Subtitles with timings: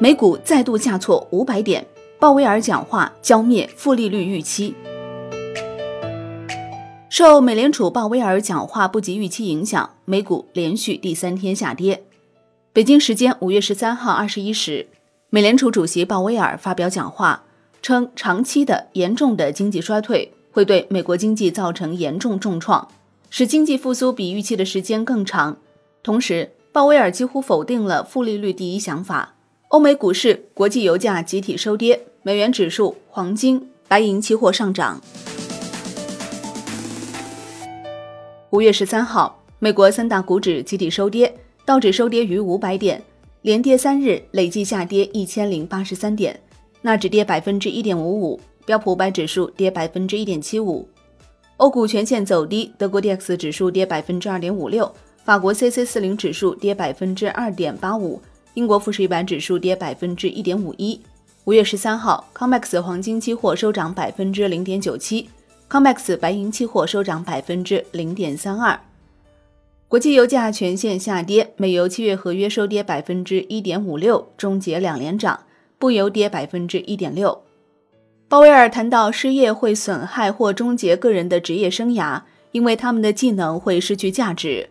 [0.00, 1.84] 美股再度下挫五百点，
[2.20, 4.72] 鲍威尔讲话浇灭负利率预期。
[7.08, 12.00] 受美联储鲍威尔讲话不及预期影响，美股连续第三天下跌。
[12.72, 14.86] 北京时间五月十三号二十一时，
[15.30, 17.42] 美联储主席鲍威尔发表讲话，
[17.82, 22.86] 称长期的严重的经济衰退会对美国经济造成严重重创，
[23.30, 25.56] 使经济复苏比预期的时间更长。
[26.04, 29.34] 同时，鲍威尔几乎否定了负利率第一想法。
[29.68, 34.98] 欧美股市、国际油价集体收跌，美元指数、黄金、白银期货上涨。
[38.48, 41.34] 五月十三号，美国三大股指集体收跌，
[41.66, 43.02] 道指收跌逾五百点，
[43.42, 46.32] 连跌三日，累计下跌一千零八十三点；
[46.80, 50.88] 纳指跌百分之一点五五，标普五百指数跌百分之一点七五。
[51.58, 54.90] 欧股全线走低，德国 D X 指数跌百分之二点五六，
[55.24, 58.18] 法国 C C 四零指数跌百分之二点八五。
[58.54, 61.00] 英国富时一百指数跌百分之一点五一。
[61.44, 65.30] 五月十三号，COMEX 黄金期货收涨百分之零点九七
[65.70, 68.78] ，COMEX 白银期货收涨百分之零点三二。
[69.86, 75.40] 国际油价全线下跌，美油七月合约收跌百分之一点五六，终结两连涨，
[75.78, 77.42] 布油跌百分之一点六。
[78.28, 82.20] 鲍威尔谈到，失业会损害或终结个人的职业生涯，
[82.52, 84.68] 因为他们的技能会失去价值，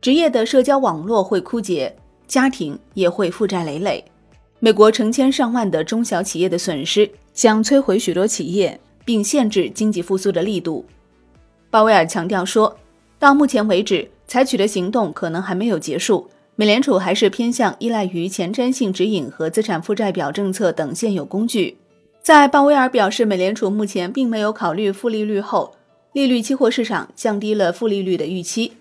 [0.00, 1.94] 职业的社交网络会枯竭。
[2.26, 4.04] 家庭也会负债累累，
[4.58, 10.84] 美国成千上万的中小企业的损失将摧毁许多企业，并限制经济复苏的力度。
[11.70, 12.76] 鲍威尔强调说，
[13.18, 16.28] 到目前为止，采取的行动可能还没有结束。
[16.56, 21.76] 美联储还是偏向依赖于前瞻性指引和资产负债表政策等现有工具。
[22.22, 25.76] 在鲍威尔表示美联储目前并没有考虑负利率后，
[26.12, 28.72] 利率期货市场降低了负利率的预期。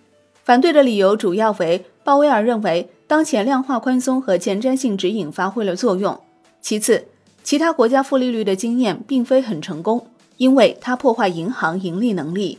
[0.44, 2.90] 反对的理由主要为鲍威尔认为。
[3.08, 6.20] 当前量化宽松和前瞻性指引发挥了作用。
[6.60, 7.06] 其次，
[7.44, 12.58] 其他国家负利率的经验并非很成功，因为它破坏银行盈利能力。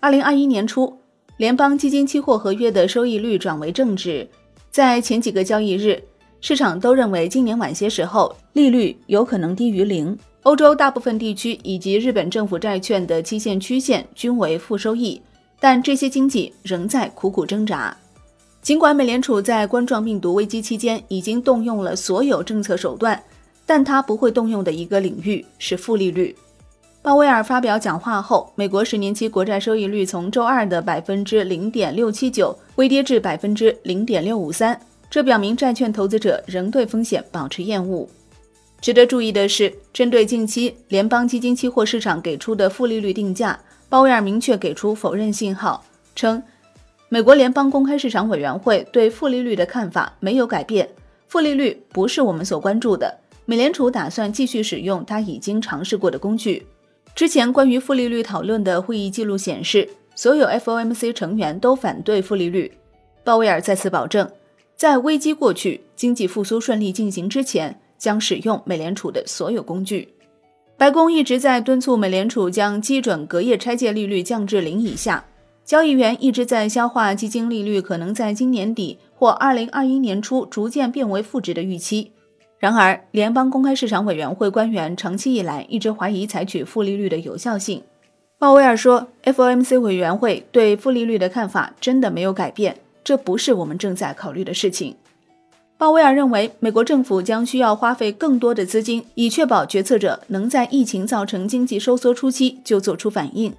[0.00, 0.96] 二零二一年初，
[1.36, 4.26] 联邦基金期货合约的收益率转为正值，
[4.70, 6.02] 在前几个交易日，
[6.40, 10.18] 市场都认为今年晚些时候利率有可能低于零。
[10.44, 15.20] 欧洲大部分地区以及日本政府债券的期限曲线均为负收益，
[15.60, 17.96] 但这些经济仍在苦苦挣扎。
[18.62, 23.20] 尽管美联储在冠状病毒危机期间已经动用了所有政策手段，
[23.66, 26.34] 但它不会动用的一个领域是负利率。
[27.02, 34.80] 鲍威尔发表讲话后，美国十年期国债收益率从周二的百分之零点六七九微跌至百分之零点六五三，
[35.10, 38.08] 这表明债券投资者仍对风险保持厌恶。
[38.80, 43.58] 值得注意的是，针对近期联邦基金期货市场给出的负利率定价，
[43.88, 45.84] 鲍威尔明确给出否认信号，
[46.14, 46.40] 称。
[47.12, 50.88] 美国联邦公开市场委员会对负利率的看法没有改变，
[51.28, 53.14] 负利率不是我们所关注的。
[53.44, 56.66] 美联储打算继续使用它已经尝试过的工具。
[57.14, 62.72] 之前关于负利率讨论的会议记录显示，所有 FOMC 成员都反对负利率。
[63.22, 64.26] 鲍威尔再次保证，
[64.74, 70.08] 在危机过去、经济复苏顺利进行之前，将使用美联储的所有工具。
[70.78, 75.22] 白宫一直在敦促美联储将基准隔夜拆借利率降至零以下。
[75.64, 82.12] 交易员一直在消化基金利率可能在今年底或二零二一年初逐渐变为负值的预期。
[82.58, 87.82] 然而，联邦公开市场委员会官员长期以来一直怀疑采取负利率的有效性。
[88.38, 94.96] 鲍威尔说：“FOMC 委员会对负利率的看法真的没有改变，这不是我们正在考虑的事情。”
[95.78, 103.52] 鲍威尔认为，美国政府将需要花费更多的资金，以确保决策者能在疫情造成经济收缩初期就做出反应。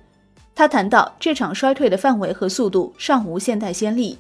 [0.56, 4.18] 他谈到，这场衰退的范围和速度尚无现代先例，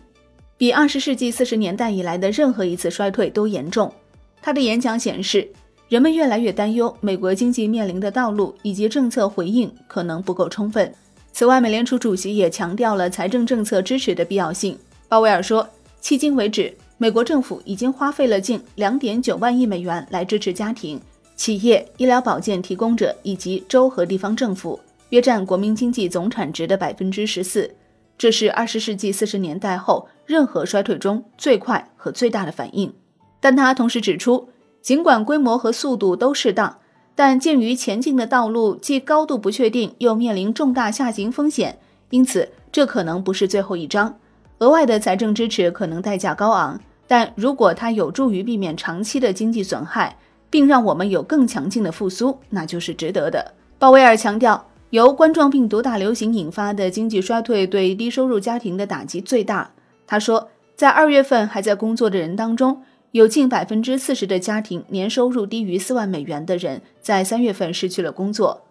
[0.57, 3.93] 比二十世纪四十年代以来的任何一次衰退都严重。
[4.41, 5.47] 他的演讲显示，
[5.89, 10.91] 人们越来越担忧美国经济面临的道路以及政策回应可能不够充分。
[11.31, 14.77] 此外，美联储主席也强调了财政政策支持的必要性。
[15.07, 15.67] 鲍威尔说，
[16.01, 20.99] 迄今为止，美国政府已经花费了近两点九万亿美元来支持家庭、
[21.35, 24.79] 企业、医疗保健提供者以及州和地方政府。
[25.13, 27.75] 约占国民经济总产值的百分之十四，
[28.17, 32.91] 这是二十世纪四十年代后任何衰退中最快和最大的反应。
[33.39, 34.49] 但他同时指出，
[34.81, 36.79] 尽管规模和速度都适当，
[37.13, 41.77] 但鉴于前进的道路既高度不确定，又面临重大下行风险，
[42.09, 44.17] 因此这可能不是最后一章。
[44.57, 50.17] 额外的财政支持可能代价高昂，但如果它有助于避免长期的经济损害，
[50.49, 53.53] 并让我们有更强劲的复苏，那就是值得的。
[53.77, 54.65] 鲍威尔强调。
[54.93, 59.71] 由冠状病毒大流行引发的经济衰退对低收入家庭的打击最大。
[60.05, 68.65] 他说，在二月份还在工作的人当中，有近百分之四十的家庭年收入低于四万美元的人在三月份失去了工作。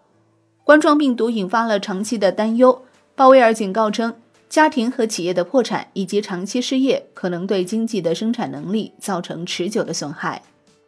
[0.63, 2.83] 冠状病毒引发了长期的担忧。
[3.15, 4.15] 鲍威尔警告称，
[4.47, 10.41] 家庭和企业的破产以及长期失业可能对经济的生产能力造成持久的损害。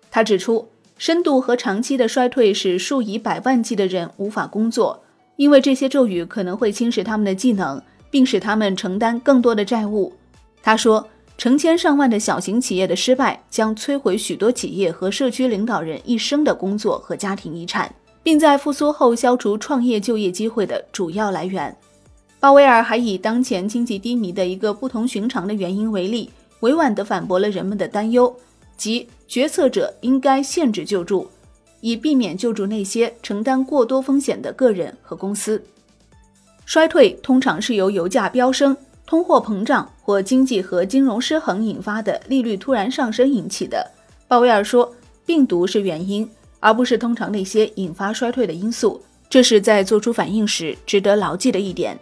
[0.10, 5.02] 他指出，深度和长期的衰退使数以百万计的人无法工作，
[5.36, 10.14] 因为这些咒语可能会侵蚀他们的技能，并使他们承担更多的债务。
[10.62, 11.08] 他说。
[11.38, 17.94] 成千上万的小型企业的失败将摧毁许多企业和社区领导人一生的工作和家庭遗产，
[18.24, 21.76] 并在复苏后消除创业就业机会的主要来源。
[22.40, 28.34] 鲍威尔还以当前经济低迷的一个不同寻常的原因为例，委婉地反驳了人们的担忧，
[28.78, 31.30] 即决策者应该限制救助，
[31.82, 35.64] 以避免救助那些承担过多风险的个人和公司。
[36.66, 38.76] 衰退通常是由油价飙升。
[39.08, 43.92] 通货膨胀或经济和金融失衡引发的利率突然上升引起的，
[44.28, 44.92] 鲍威尔说，
[45.28, 46.28] 病毒是原因，
[46.60, 49.00] 而不是通常那些引发衰退的因素。
[49.30, 51.96] 这是在做出反应时值得牢记的一点。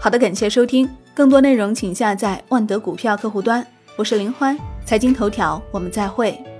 [0.00, 3.66] 好的，感谢收听，更多内容请下载万德股票客户端。
[3.96, 4.56] 我是林欢，
[4.86, 6.53] 财经头条，我们再会。